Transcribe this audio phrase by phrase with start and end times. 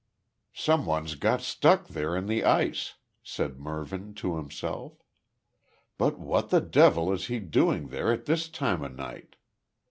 [0.55, 4.93] "Some one's got stuck there in the ice," said Mervyn to himself.
[5.99, 9.35] "But what the devil is he doing there at this time of night?